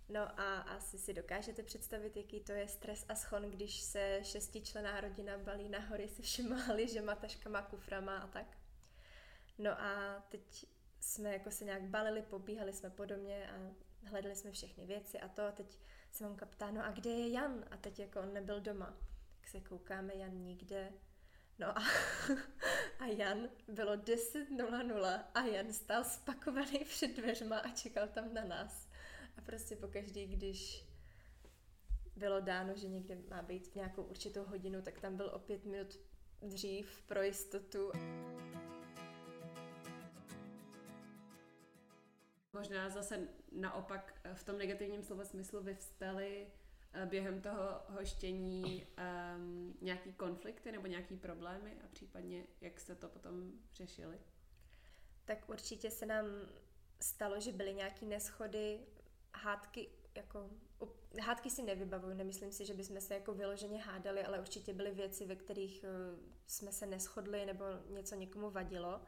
No 0.09 0.39
a 0.39 0.59
asi 0.59 0.97
si 0.97 1.13
dokážete 1.13 1.63
představit, 1.63 2.17
jaký 2.17 2.39
to 2.39 2.51
je 2.51 2.67
stres 2.67 3.05
a 3.09 3.15
schon, 3.15 3.51
když 3.51 3.81
se 3.81 4.19
šestičlená 4.23 5.01
rodina 5.01 5.37
balí 5.37 5.69
na 5.69 5.79
hory 5.79 6.07
se 6.07 6.21
všema 6.21 6.57
ližema, 6.75 7.15
taškama, 7.15 7.61
kuframa 7.61 8.17
a 8.17 8.27
tak. 8.27 8.57
No 9.57 9.81
a 9.81 10.23
teď 10.29 10.65
jsme 10.99 11.33
jako 11.33 11.51
se 11.51 11.65
nějak 11.65 11.81
balili, 11.81 12.21
pobíhali 12.21 12.73
jsme 12.73 12.89
po 12.89 13.05
domě 13.05 13.51
a 13.51 13.73
hledali 14.07 14.35
jsme 14.35 14.51
všechny 14.51 14.85
věci 14.85 15.19
a 15.19 15.27
to 15.27 15.41
a 15.47 15.51
teď 15.51 15.79
se 16.11 16.23
mamka 16.23 16.45
ptá, 16.45 16.71
no 16.71 16.85
a 16.85 16.91
kde 16.91 17.09
je 17.09 17.31
Jan? 17.31 17.65
A 17.71 17.77
teď 17.77 17.99
jako 17.99 18.19
on 18.19 18.33
nebyl 18.33 18.61
doma. 18.61 18.97
Tak 19.39 19.47
se 19.47 19.61
koukáme, 19.61 20.15
Jan 20.15 20.43
nikde. 20.43 20.93
No 21.59 21.77
a, 21.77 21.83
a 22.99 23.05
Jan, 23.05 23.49
bylo 23.67 23.93
10.00 23.93 25.23
a 25.33 25.41
Jan 25.41 25.73
stál 25.73 26.03
spakovaný 26.03 26.79
před 26.85 27.15
dveřma 27.15 27.57
a 27.59 27.69
čekal 27.69 28.07
tam 28.07 28.33
na 28.33 28.43
nás. 28.43 28.86
A 29.37 29.41
prostě 29.41 29.75
pokaždý, 29.75 30.27
když 30.27 30.87
bylo 32.15 32.41
dáno, 32.41 32.75
že 32.75 32.87
někde 32.87 33.17
má 33.29 33.41
být 33.41 33.67
v 33.67 33.75
nějakou 33.75 34.03
určitou 34.03 34.45
hodinu, 34.45 34.81
tak 34.81 34.99
tam 34.99 35.17
byl 35.17 35.31
o 35.33 35.39
pět 35.39 35.65
minut 35.65 35.99
dřív 36.41 37.01
pro 37.01 37.21
jistotu. 37.21 37.91
Možná 42.53 42.89
zase 42.89 43.27
naopak 43.51 44.21
v 44.33 44.43
tom 44.43 44.57
negativním 44.57 45.03
slova 45.03 45.25
smyslu 45.25 45.63
vyvstaly 45.63 46.47
eh, 46.93 47.05
během 47.05 47.41
toho 47.41 47.81
hoštění 47.87 48.87
um, 49.35 49.77
nějaký 49.81 50.13
konflikty 50.13 50.71
nebo 50.71 50.87
nějaký 50.87 51.17
problémy 51.17 51.77
a 51.83 51.87
případně 51.87 52.43
jak 52.61 52.79
jste 52.79 52.95
to 52.95 53.09
potom 53.09 53.51
řešili? 53.73 54.19
Tak 55.25 55.49
určitě 55.49 55.91
se 55.91 56.05
nám 56.05 56.25
stalo, 56.99 57.39
že 57.39 57.51
byly 57.51 57.73
nějaké 57.73 58.05
neschody, 58.05 58.79
hádky, 59.43 59.89
jako, 60.15 60.49
hádky 61.21 61.49
si 61.49 61.63
nevybavuju, 61.63 62.13
nemyslím 62.13 62.51
si, 62.51 62.65
že 62.65 62.73
bychom 62.73 63.01
se 63.01 63.13
jako 63.13 63.33
vyloženě 63.33 63.81
hádali, 63.81 64.23
ale 64.23 64.39
určitě 64.39 64.73
byly 64.73 64.91
věci, 64.91 65.25
ve 65.25 65.35
kterých 65.35 65.83
uh, 65.83 66.19
jsme 66.47 66.71
se 66.71 66.85
neschodli 66.85 67.45
nebo 67.45 67.63
něco 67.89 68.15
někomu 68.15 68.49
vadilo. 68.49 69.01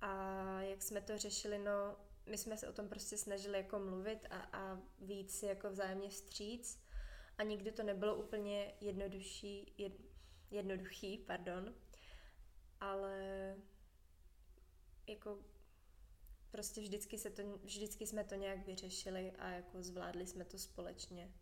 A 0.00 0.60
jak 0.60 0.82
jsme 0.82 1.00
to 1.00 1.18
řešili, 1.18 1.58
no 1.58 1.96
my 2.26 2.38
jsme 2.38 2.56
se 2.56 2.68
o 2.68 2.72
tom 2.72 2.88
prostě 2.88 3.16
snažili 3.16 3.58
jako 3.58 3.78
mluvit 3.78 4.26
a, 4.30 4.58
a 4.58 4.80
víc 4.98 5.38
si 5.38 5.46
jako 5.46 5.70
vzájemně 5.70 6.08
vstříc 6.08 6.82
a 7.38 7.42
nikdy 7.42 7.72
to 7.72 7.82
nebylo 7.82 8.14
úplně 8.14 8.74
jednodušší, 8.80 9.74
jed, 9.78 9.92
jednoduchý, 10.50 11.18
pardon, 11.18 11.74
ale 12.80 13.56
jako 15.06 15.38
prostě 16.56 16.80
vždycky, 16.80 17.18
se 17.18 17.30
to, 17.30 17.42
vždycky 17.62 18.06
jsme 18.06 18.24
to 18.24 18.34
nějak 18.34 18.66
vyřešili 18.66 19.32
a 19.38 19.48
jako 19.48 19.82
zvládli 19.82 20.26
jsme 20.26 20.44
to 20.44 20.58
společně. 20.58 21.32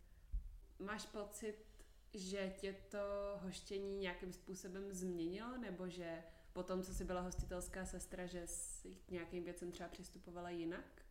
Máš 0.79 1.05
pocit, 1.05 1.65
že 2.13 2.53
tě 2.57 2.73
to 2.73 2.97
hoštění 3.41 3.97
nějakým 3.97 4.33
způsobem 4.33 4.93
změnilo, 4.93 5.57
nebo 5.57 5.89
že 5.89 6.23
po 6.53 6.63
tom, 6.63 6.83
co 6.83 6.93
jsi 6.93 7.03
byla 7.03 7.21
hostitelská 7.21 7.85
sestra, 7.85 8.25
že 8.25 8.47
jsi 8.47 8.95
k 8.95 9.11
nějakým 9.11 9.43
věcem 9.43 9.71
třeba 9.71 9.89
přistupovala 9.89 10.49
jinak? 10.49 11.01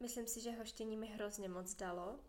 Myslím 0.00 0.26
si, 0.26 0.40
že 0.40 0.50
hoštění 0.50 0.96
mi 0.96 1.06
hrozně 1.06 1.48
moc 1.48 1.74
dalo 1.74 2.20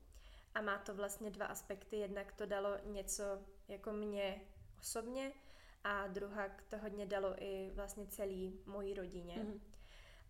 a 0.53 0.61
má 0.61 0.77
to 0.77 0.95
vlastně 0.95 1.29
dva 1.31 1.45
aspekty. 1.45 1.95
Jednak 1.95 2.31
to 2.31 2.45
dalo 2.45 2.69
něco 2.85 3.23
jako 3.67 3.91
mě 3.91 4.41
osobně 4.79 5.31
a 5.83 6.07
druhá 6.07 6.49
to 6.69 6.77
hodně 6.77 7.05
dalo 7.05 7.43
i 7.43 7.71
vlastně 7.73 8.07
celý 8.07 8.59
mojí 8.65 8.93
rodině. 8.93 9.35
Mm-hmm. 9.35 9.70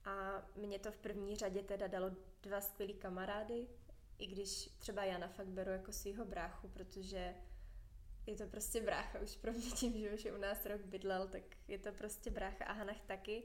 A 0.06 0.44
mě 0.56 0.80
to 0.80 0.92
v 0.92 0.98
první 0.98 1.36
řadě 1.36 1.64
teda 1.64 1.88
dalo 1.88 2.12
dva 2.42 2.62
skvělý 2.62 2.94
kamarády, 2.94 3.68
i 4.18 4.28
když 4.28 4.70
třeba 4.80 5.04
já 5.04 5.18
na 5.18 5.28
fakt 5.28 5.48
beru 5.48 5.72
jako 5.72 5.92
svého 5.92 6.26
bráchu, 6.26 6.68
protože 6.68 7.36
je 8.26 8.36
to 8.36 8.48
prostě 8.48 8.82
brácha 8.82 9.20
už 9.20 9.38
pro 9.38 9.54
mě 9.54 9.72
tím, 9.72 9.98
že 9.98 10.14
už 10.14 10.26
je 10.26 10.34
u 10.34 10.38
nás 10.38 10.66
rok 10.66 10.82
bydlel, 10.82 11.28
tak 11.28 11.42
je 11.68 11.80
to 11.80 11.92
prostě 11.92 12.32
brácha 12.32 12.66
a 12.66 12.74
Hanach 12.74 13.02
taky. 13.02 13.44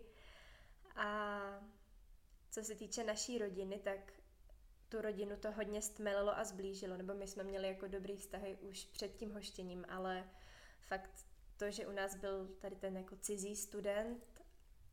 A 0.96 1.40
co 2.50 2.64
se 2.64 2.75
týče 2.75 3.04
naší 3.04 3.38
rodiny, 3.38 3.78
tak 3.78 4.12
tu 4.88 5.00
rodinu 5.00 5.36
to 5.36 5.52
hodně 5.52 5.82
stmelilo 5.82 6.38
a 6.38 6.44
zblížilo, 6.44 6.96
nebo 6.96 7.14
my 7.14 7.26
jsme 7.26 7.44
měli 7.44 7.68
jako 7.68 7.86
dobrý 7.86 8.16
vztahy 8.16 8.56
už 8.60 8.84
před 8.84 9.16
tím 9.16 9.34
hoštěním, 9.34 9.84
ale 9.88 10.30
fakt 10.80 11.10
to, 11.56 11.70
že 11.70 11.86
u 11.86 11.92
nás 11.92 12.16
byl 12.16 12.48
tady 12.48 12.76
ten 12.76 12.96
jako 12.96 13.16
cizí 13.16 13.56
student 13.56 14.35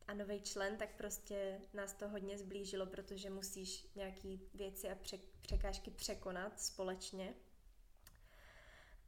a 0.08 0.14
nový 0.14 0.40
člen, 0.40 0.76
tak 0.76 0.96
prostě 0.96 1.60
nás 1.72 1.92
to 1.92 2.08
hodně 2.08 2.38
zblížilo, 2.38 2.86
protože 2.86 3.30
musíš 3.30 3.86
nějaký 3.94 4.40
věci 4.54 4.90
a 4.90 4.98
překážky 5.42 5.90
překonat 5.90 6.60
společně. 6.60 7.34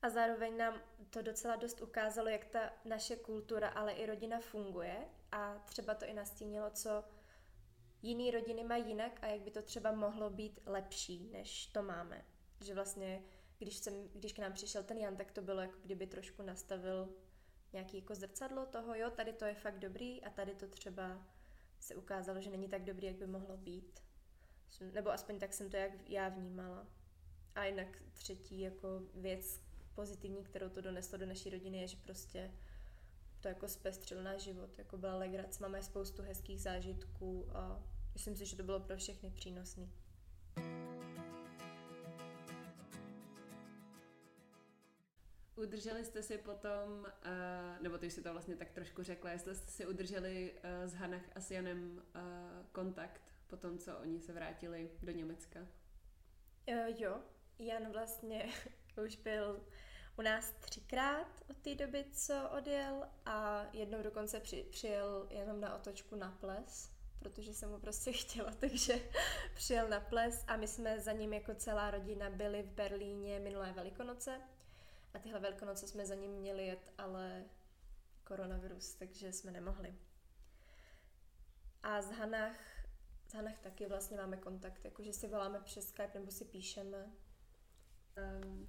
A 0.03 0.11
zároveň 0.11 0.57
nám 0.57 0.81
to 1.11 1.23
docela 1.23 1.57
dost 1.57 1.81
ukázalo, 1.81 2.29
jak 2.29 2.45
ta 2.45 2.73
naše 2.85 3.17
kultura, 3.17 3.69
ale 3.69 3.93
i 3.93 4.07
rodina 4.07 4.41
funguje 4.41 4.97
a 5.33 5.59
třeba 5.59 5.95
to 5.95 6.07
i 6.07 6.13
nastínilo, 6.13 6.71
co 6.71 7.05
jiný 8.03 8.31
rodiny 8.31 8.65
mají 8.65 8.89
jinak 8.89 9.19
a 9.23 9.27
jak 9.27 9.41
by 9.41 9.51
to 9.51 9.63
třeba 9.63 9.93
mohlo 9.93 10.31
být 10.31 10.61
lepší, 10.67 11.29
než 11.33 11.67
to 11.67 11.83
máme. 11.83 12.25
Že 12.61 12.75
vlastně, 12.75 13.23
když, 13.59 13.77
jsem, 13.77 14.09
když 14.09 14.33
k 14.33 14.39
nám 14.39 14.53
přišel 14.53 14.83
ten 14.83 14.99
Jan, 14.99 15.17
tak 15.17 15.33
to 15.33 15.43
bylo 15.43 15.61
jako 15.61 15.79
kdyby 15.83 16.07
trošku 16.07 16.43
nastavil 16.43 17.15
nějaký 17.77 17.97
jako 17.97 18.15
zrcadlo 18.15 18.67
toho, 18.67 18.95
jo, 18.95 19.11
tady 19.11 19.33
to 19.33 19.45
je 19.45 19.55
fakt 19.55 19.79
dobrý 19.79 20.25
a 20.25 20.31
tady 20.31 20.55
to 20.55 20.69
třeba 20.69 21.27
se 21.81 21.95
ukázalo, 21.95 22.41
že 22.41 22.51
není 22.51 22.69
tak 22.69 22.85
dobrý, 22.85 23.07
jak 23.07 23.17
by 23.17 23.27
mohlo 23.27 23.57
být. 23.57 24.03
Nebo 24.93 25.11
aspoň 25.11 25.39
tak 25.39 25.53
jsem 25.53 25.71
to 25.71 25.77
jak 25.77 26.09
já 26.09 26.29
vnímala. 26.29 26.87
A 27.55 27.65
jinak 27.65 28.03
třetí 28.13 28.61
jako 28.61 29.03
věc 29.15 29.61
pozitivní, 29.95 30.45
kterou 30.45 30.69
to 30.69 30.81
doneslo 30.81 31.19
do 31.19 31.27
naší 31.27 31.51
rodiny, 31.51 31.81
je, 31.81 31.89
že 31.89 31.97
prostě 31.97 32.51
to 33.41 33.49
jako 33.49 33.69
zpestřil 33.69 34.23
náš 34.23 34.43
život. 34.43 34.79
Jako 34.79 34.99
byla 34.99 35.17
legrace, 35.17 35.63
máme 35.63 35.83
spoustu 35.83 36.23
hezkých 36.23 36.63
zážitků 36.63 37.47
a 37.53 37.83
myslím 38.13 38.37
si, 38.37 38.47
že 38.47 38.57
to 38.57 38.63
bylo 38.63 38.81
pro 38.81 38.97
všechny 38.97 39.31
přínosný. 39.31 39.93
Udrželi 45.57 46.05
jste 46.05 46.23
si 46.23 46.39
potom, 46.39 47.01
uh, 47.01 47.83
nebo 47.83 47.99
ty 47.99 48.11
jsi 48.11 48.23
to 48.23 48.33
vlastně 48.33 48.57
tak 48.57 48.71
trošku 48.71 49.03
řekla, 49.03 49.31
jestli 49.31 49.55
jste 49.55 49.71
si 49.71 49.87
udrželi 49.87 50.53
uh, 50.53 50.91
s 50.91 50.95
Hanach 50.95 51.23
a 51.35 51.41
s 51.41 51.51
Janem 51.51 52.03
uh, 52.15 52.23
kontakt 52.73 53.23
po 53.47 53.57
tom, 53.57 53.79
co 53.79 53.99
oni 53.99 54.21
se 54.21 54.33
vrátili 54.33 54.91
do 55.03 55.13
Německa? 55.13 55.61
Uh, 55.61 57.01
jo, 57.01 57.21
Jan 57.59 57.93
vlastně 57.93 58.49
už 59.05 59.17
byl 59.17 59.61
u 60.19 60.23
nás 60.23 60.51
třikrát 60.51 61.45
od 61.51 61.57
té 61.57 61.75
doby, 61.75 62.05
co 62.13 62.51
odjel 62.59 63.09
a 63.27 63.67
jednou 63.73 64.03
dokonce 64.03 64.41
při, 64.41 64.67
přijel 64.71 65.29
jenom 65.31 65.61
na 65.61 65.75
otočku 65.75 66.17
na 66.17 66.31
ples, 66.41 66.91
protože 67.19 67.55
jsem 67.55 67.71
mu 67.71 67.79
prostě 67.79 68.13
chtěla, 68.23 68.53
takže 68.61 68.95
přijel 69.55 69.89
na 69.89 70.01
ples 70.01 70.45
a 70.47 70.57
my 70.57 70.69
jsme 70.69 71.01
za 71.01 71.13
ním 71.13 71.33
jako 71.33 71.55
celá 71.55 71.91
rodina 71.91 72.31
byli 72.31 72.63
v 72.63 72.71
Berlíně 72.71 73.41
minulé 73.41 73.73
velikonoce 73.73 74.41
a 75.17 75.19
tyhle 75.19 75.41
velikonoce 75.41 75.89
jsme 75.89 76.07
za 76.07 76.15
ním 76.15 76.31
měli 76.31 76.67
jet, 76.67 76.93
ale 76.99 77.45
koronavirus, 78.25 78.95
takže 78.95 79.33
jsme 79.33 79.51
nemohli. 79.51 79.95
A 81.83 82.03
z 82.03 82.11
Hanach, 82.11 82.59
z 83.29 83.35
Hanach 83.35 83.59
taky 83.59 83.87
vlastně 83.87 84.17
máme 84.17 84.37
kontakt, 84.37 84.85
jakože 84.85 85.13
si 85.13 85.29
voláme 85.29 85.61
přes 85.61 85.89
Skype 85.89 86.19
nebo 86.19 86.31
si 86.31 86.45
píšeme. 86.45 87.13
Um, 88.43 88.69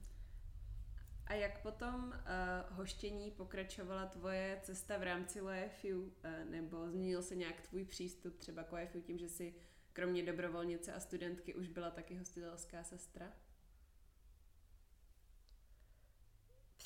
a 1.26 1.34
jak 1.34 1.62
potom 1.62 2.08
uh, 2.08 2.78
hoštění 2.78 3.32
pokračovala 3.32 4.06
tvoje 4.06 4.60
cesta 4.64 4.98
v 4.98 5.04
rámci 5.04 5.40
YFU? 5.40 6.02
Uh, 6.02 6.12
eh, 6.24 6.46
nebo 6.46 6.90
změnil 6.90 7.24
se 7.24 7.36
nějak 7.36 7.62
tvůj 7.62 7.86
přístup 7.86 8.38
třeba 8.38 8.64
k 8.64 8.82
YFU 8.82 9.02
tím, 9.02 9.18
že 9.18 9.30
si 9.30 9.56
kromě 9.94 10.24
dobrovolnice 10.24 10.94
a 10.94 11.00
studentky 11.00 11.56
už 11.56 11.68
byla 11.68 11.92
taky 11.92 12.18
hostitelská 12.18 12.84
sestra? 12.84 13.34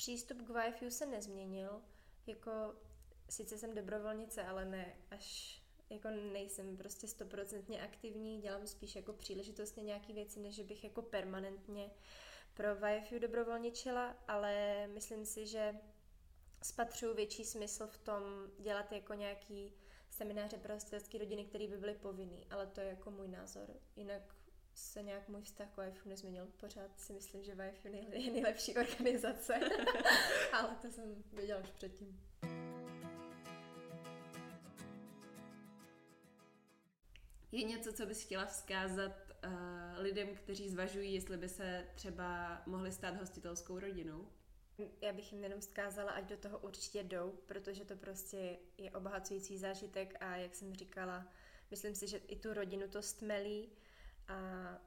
Přístup 0.02 0.42
k 0.42 0.68
YFU 0.68 0.90
se 0.90 1.06
nezměnil. 1.06 1.82
Jako 2.26 2.74
sice 3.30 3.58
jsem 3.58 3.74
dobrovolnice, 3.74 4.44
ale 4.44 4.64
ne 4.64 4.96
až 5.10 5.58
jako 5.90 6.08
nejsem 6.10 6.76
prostě 6.76 7.08
stoprocentně 7.08 7.82
aktivní, 7.82 8.40
dělám 8.40 8.66
spíš 8.66 8.96
jako 8.96 9.12
příležitostně 9.12 9.82
nějaké 9.82 10.12
věci, 10.12 10.40
než 10.40 10.60
bych 10.60 10.84
jako 10.84 11.02
permanentně 11.02 11.90
pro 12.54 12.68
VFU 12.76 13.18
dobrovolničila, 13.18 14.16
ale 14.28 14.86
myslím 14.86 15.26
si, 15.26 15.46
že 15.46 15.74
spatřuju 16.62 17.14
větší 17.14 17.44
smysl 17.44 17.86
v 17.86 17.98
tom 17.98 18.22
dělat 18.58 18.92
jako 18.92 19.14
nějaký 19.14 19.72
semináře 20.10 20.58
pro 20.58 20.74
hostitelské 20.74 21.18
rodiny, 21.18 21.44
které 21.44 21.68
by 21.68 21.76
byly 21.76 21.94
povinný, 21.94 22.46
ale 22.50 22.66
to 22.66 22.80
je 22.80 22.86
jako 22.86 23.10
můj 23.10 23.28
názor. 23.28 23.68
Jinak 23.96 24.34
se 24.74 25.02
nějak 25.02 25.28
můj 25.28 25.42
vztah 25.42 25.68
k 25.74 25.88
YFU 25.88 26.08
nezměnil. 26.08 26.48
Pořád 26.60 27.00
si 27.00 27.12
myslím, 27.12 27.44
že 27.44 27.52
YFU 27.52 27.88
je 27.88 28.32
nejlepší 28.32 28.76
organizace, 28.76 29.54
ale 30.52 30.76
to 30.82 30.90
jsem 30.90 31.24
věděla 31.32 31.60
už 31.60 31.70
předtím. 31.70 32.20
Je 37.52 37.62
něco, 37.62 37.92
co 37.92 38.06
bys 38.06 38.24
chtěla 38.24 38.46
vzkázat 38.46 39.12
uh, 39.44 39.52
lidem, 39.98 40.34
kteří 40.34 40.68
zvažují, 40.68 41.14
jestli 41.14 41.36
by 41.36 41.48
se 41.48 41.86
třeba 41.94 42.62
mohli 42.66 42.92
stát 42.92 43.16
hostitelskou 43.16 43.78
rodinou? 43.78 44.28
Já 45.00 45.12
bych 45.12 45.32
jim 45.32 45.44
jenom 45.44 45.60
vzkázala, 45.60 46.12
ať 46.12 46.24
do 46.24 46.36
toho 46.36 46.58
určitě 46.58 47.02
jdou, 47.02 47.32
protože 47.46 47.84
to 47.84 47.96
prostě 47.96 48.58
je 48.78 48.90
obohacující 48.90 49.58
zážitek 49.58 50.16
a 50.20 50.36
jak 50.36 50.54
jsem 50.54 50.74
říkala, 50.74 51.32
myslím 51.70 51.94
si, 51.94 52.08
že 52.08 52.16
i 52.16 52.36
tu 52.36 52.54
rodinu 52.54 52.88
to 52.88 53.02
stmelí 53.02 53.68
a 54.28 54.78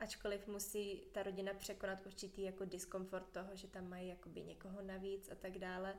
ačkoliv 0.00 0.46
musí 0.46 1.02
ta 1.12 1.22
rodina 1.22 1.54
překonat 1.54 2.06
určitý 2.06 2.42
jako 2.42 2.64
diskomfort 2.64 3.28
toho, 3.32 3.56
že 3.56 3.68
tam 3.68 3.88
mají 3.88 4.08
jakoby 4.08 4.42
někoho 4.42 4.82
navíc 4.82 5.28
a 5.30 5.34
tak 5.34 5.58
dále, 5.58 5.94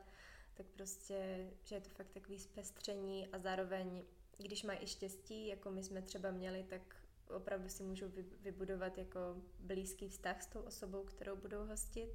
tak 0.54 0.66
prostě, 0.66 1.50
že 1.64 1.74
je 1.74 1.80
to 1.80 1.90
fakt 1.90 2.10
takový 2.10 2.38
zpestření 2.38 3.28
a 3.28 3.38
zároveň, 3.38 4.02
když 4.38 4.62
mají 4.62 4.78
i 4.82 4.86
štěstí, 4.86 5.46
jako 5.46 5.70
my 5.70 5.82
jsme 5.82 6.02
třeba 6.02 6.30
měli, 6.30 6.62
tak 6.62 6.96
opravdu 7.36 7.68
si 7.68 7.82
můžou 7.82 8.06
vybudovat 8.40 8.98
jako 8.98 9.20
blízký 9.60 10.08
vztah 10.08 10.42
s 10.42 10.46
tou 10.46 10.60
osobou, 10.60 11.04
kterou 11.04 11.36
budou 11.36 11.66
hostit. 11.66 12.10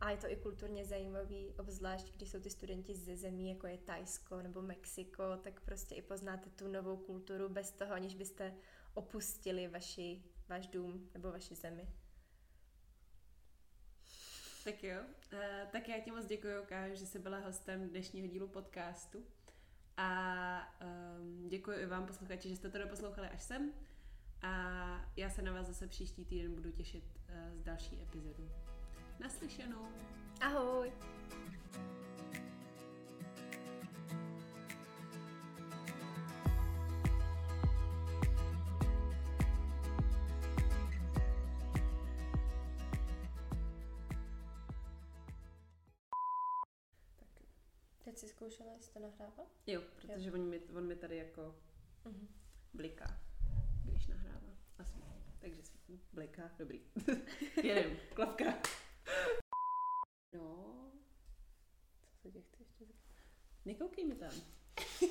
A 0.00 0.10
je 0.10 0.16
to 0.16 0.30
i 0.30 0.36
kulturně 0.36 0.84
zajímavý, 0.84 1.54
obzvlášť 1.58 2.16
když 2.16 2.30
jsou 2.30 2.40
ty 2.40 2.50
studenti 2.50 2.94
ze 2.94 3.16
zemí, 3.16 3.48
jako 3.48 3.66
je 3.66 3.78
Tajsko 3.78 4.42
nebo 4.42 4.62
Mexiko, 4.62 5.36
tak 5.36 5.60
prostě 5.60 5.94
i 5.94 6.02
poznáte 6.02 6.50
tu 6.50 6.68
novou 6.68 6.96
kulturu 6.96 7.48
bez 7.48 7.70
toho, 7.70 7.94
aniž 7.94 8.14
byste 8.14 8.54
opustili 8.94 9.68
vaši, 9.68 10.22
váš 10.48 10.66
dům 10.66 11.10
nebo 11.14 11.32
vaši 11.32 11.54
zemi. 11.54 11.88
Tak 14.64 14.84
jo, 14.84 15.00
uh, 15.32 15.70
tak 15.72 15.88
já 15.88 16.00
ti 16.00 16.10
moc 16.10 16.26
děkuji, 16.26 16.66
Kájo, 16.66 16.94
že 16.94 17.06
jsi 17.06 17.18
byla 17.18 17.38
hostem 17.38 17.88
dnešního 17.88 18.26
dílu 18.28 18.48
podcastu. 18.48 19.26
A 19.96 20.78
um, 21.18 21.48
děkuji 21.48 21.78
i 21.78 21.86
vám, 21.86 22.06
posluchači, 22.06 22.48
že 22.48 22.56
jste 22.56 22.70
to 22.70 22.78
doposlouchali 22.78 23.28
až 23.28 23.42
sem. 23.42 23.72
A 24.42 25.12
já 25.16 25.30
se 25.30 25.42
na 25.42 25.52
vás 25.52 25.66
zase 25.66 25.86
příští 25.86 26.24
týden 26.24 26.54
budu 26.54 26.70
těšit 26.70 27.04
uh, 27.04 27.58
z 27.58 27.62
další 27.62 28.02
epizody. 28.02 28.50
Naslyšenou. 29.20 29.88
Ahoj. 30.40 30.92
Teď 48.04 48.18
si 48.18 48.28
zkoušela, 48.28 48.72
jestli 48.72 48.92
to 48.92 48.98
nahrává? 49.00 49.46
Jo, 49.66 49.82
protože 49.96 50.28
jo. 50.28 50.34
On, 50.34 50.48
mi, 50.48 50.60
on 50.76 50.86
mi 50.86 50.96
tady 50.96 51.16
jako 51.16 51.54
uh-huh. 52.04 52.26
bliká, 52.74 53.20
když 53.84 54.06
nahrává. 54.06 54.56
Asi. 54.78 54.98
Takže 55.38 55.62
bliká, 56.12 56.50
dobrý. 56.58 56.80
Jedem, 57.62 57.96
klavka. 58.14 58.44
No, 60.32 60.92
co 62.06 62.16
se 62.16 62.30
tě 62.30 62.42
chci 62.42 62.62
ještě 62.62 62.84
zeptat? 62.84 63.16
Nekoukej 63.64 64.04
mi 64.04 64.14
tam. 64.14 64.30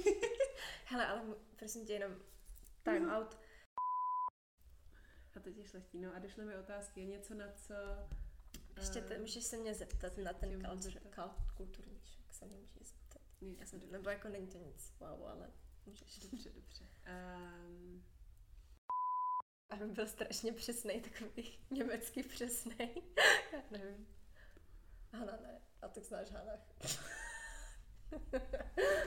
Hele, 0.85 1.07
ale 1.07 1.35
prosím 1.55 1.85
tě 1.85 1.93
jenom 1.93 2.15
time 2.83 3.07
no. 3.07 3.17
out. 3.17 3.37
A 5.35 5.39
teď 5.39 5.57
je 5.57 5.65
šlechtí. 5.65 5.99
No 5.99 6.15
a 6.15 6.19
došly 6.19 6.45
mi 6.45 6.55
otázky, 6.55 7.05
něco 7.05 7.33
na 7.33 7.51
co... 7.51 7.73
Ještě 8.77 9.01
te, 9.01 9.19
můžeš 9.19 9.43
se 9.43 9.57
mě 9.57 9.73
zeptat 9.73 10.17
na 10.17 10.33
ten 10.33 10.61
kultur, 10.63 10.93
kulturní 11.57 12.01
šok, 12.05 12.33
se 12.33 12.45
mě 12.45 12.57
můžeš 12.57 12.87
zeptat. 12.87 13.21
Já 13.59 13.65
jsem, 13.65 13.91
nebo 13.91 14.09
jako 14.09 14.29
není 14.29 14.47
to 14.47 14.57
nic 14.57 14.93
wow, 14.99 15.27
ale 15.27 15.51
můžeš. 15.85 16.19
Dobře, 16.19 16.49
dobře. 16.49 16.85
Um... 17.37 18.03
Aby 19.81 19.93
byl 19.93 20.07
strašně 20.07 20.53
přesný, 20.53 21.01
takový 21.01 21.59
německý 21.71 22.23
přesný. 22.23 22.77
Já 23.53 23.61
nevím. 23.71 24.07
Hana 25.11 25.37
ne. 25.41 25.61
A 25.81 25.87
tak 25.87 26.03
znáš 26.03 26.31
Hana. 26.31 26.53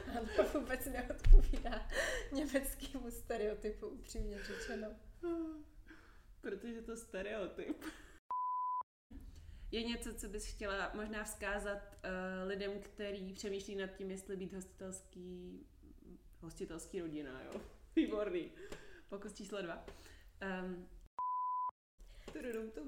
Hana 0.06 0.50
vůbec 0.54 0.86
neodpovídá 0.86 1.88
německému 2.32 3.10
stereotypu, 3.10 3.86
upřímně 3.86 4.38
řečeno. 4.44 4.88
Protože 6.40 6.82
to 6.82 6.96
stereotyp. 6.96 7.84
Je 9.70 9.82
něco, 9.82 10.14
co 10.14 10.28
bys 10.28 10.46
chtěla 10.46 10.92
možná 10.94 11.24
vzkázat 11.24 11.78
uh, 11.78 12.48
lidem, 12.48 12.80
kteří 12.80 13.32
přemýšlí 13.32 13.76
nad 13.76 13.86
tím, 13.86 14.10
jestli 14.10 14.36
být 14.36 14.52
hostitelský, 14.52 15.66
hostitelský 16.40 17.00
rodina, 17.00 17.42
jo? 17.42 17.60
Výborný. 17.96 18.52
Pokus 19.08 19.34
číslo 19.34 19.62
dva. 19.62 19.86
Um, 20.42 20.88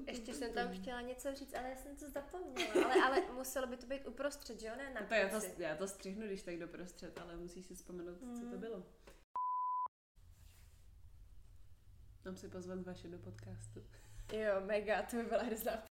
ještě 0.07 0.33
jsem 0.33 0.53
tam 0.53 0.73
chtěla 0.73 1.01
něco 1.01 1.35
říct, 1.35 1.53
ale 1.53 1.69
já 1.69 1.75
jsem 1.75 1.95
to 1.95 2.09
zapomněla. 2.09 2.85
Ale, 2.85 3.03
ale 3.03 3.33
muselo 3.33 3.67
by 3.67 3.77
to 3.77 3.87
být 3.87 4.07
uprostřed, 4.07 4.59
že 4.59 4.67
jo? 4.67 4.73
Ne 4.77 4.93
na 4.93 5.01
no 5.01 5.07
to 5.07 5.13
já, 5.13 5.39
to, 5.39 5.61
já 5.61 5.75
to 5.75 5.87
střihnu, 5.87 6.25
když 6.25 6.43
tak 6.43 6.59
doprostřed, 6.59 7.17
ale 7.17 7.35
musíš 7.35 7.65
si 7.65 7.75
vzpomenout, 7.75 8.21
mm. 8.21 8.35
co 8.35 8.41
to 8.41 8.49
hmm. 8.49 8.59
bylo. 8.59 8.85
Mám 12.25 12.37
si 12.37 12.49
pozvat 12.49 12.81
vaše 12.81 13.07
do 13.07 13.17
podcastu. 13.17 13.83
Jo, 14.33 14.61
mega, 14.65 15.01
to 15.01 15.15
by 15.15 15.23
byla 15.23 15.43
hrozná 15.43 15.83